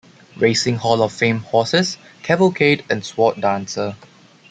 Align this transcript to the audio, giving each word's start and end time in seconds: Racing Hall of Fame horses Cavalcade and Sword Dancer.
Racing 0.35 0.77
Hall 0.77 1.03
of 1.03 1.13
Fame 1.13 1.41
horses 1.41 1.99
Cavalcade 2.23 2.83
and 2.89 3.05
Sword 3.05 3.39
Dancer. 3.39 3.95